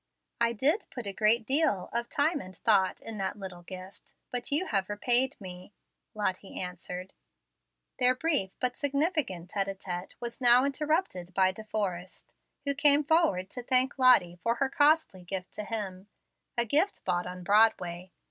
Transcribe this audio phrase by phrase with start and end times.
[0.39, 4.51] "I did put a great deal of time and thought in that little gift, but
[4.51, 5.73] you have repaid me,"
[6.15, 7.13] Lottie answered.
[7.99, 12.33] Their brief but significant tete a tete was now interrupted by De Forrest,
[12.65, 16.07] who came forward to thank Lottie for her costly gift to him,
[16.57, 18.11] a gift bought on Broadway.